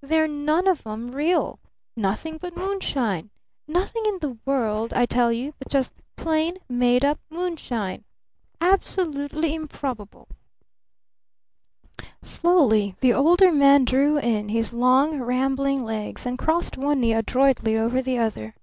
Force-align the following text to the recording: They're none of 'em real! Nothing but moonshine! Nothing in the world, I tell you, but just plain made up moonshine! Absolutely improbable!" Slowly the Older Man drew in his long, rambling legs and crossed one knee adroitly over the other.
They're 0.00 0.26
none 0.26 0.66
of 0.66 0.84
'em 0.84 1.12
real! 1.12 1.60
Nothing 1.94 2.38
but 2.38 2.56
moonshine! 2.56 3.30
Nothing 3.68 4.02
in 4.04 4.18
the 4.18 4.36
world, 4.44 4.92
I 4.92 5.06
tell 5.06 5.30
you, 5.30 5.54
but 5.60 5.68
just 5.68 5.94
plain 6.16 6.58
made 6.68 7.04
up 7.04 7.20
moonshine! 7.30 8.04
Absolutely 8.60 9.54
improbable!" 9.54 10.26
Slowly 12.24 12.96
the 12.98 13.14
Older 13.14 13.52
Man 13.52 13.84
drew 13.84 14.16
in 14.18 14.48
his 14.48 14.72
long, 14.72 15.20
rambling 15.20 15.84
legs 15.84 16.26
and 16.26 16.36
crossed 16.36 16.76
one 16.76 16.98
knee 16.98 17.12
adroitly 17.14 17.76
over 17.78 18.02
the 18.02 18.18
other. 18.18 18.56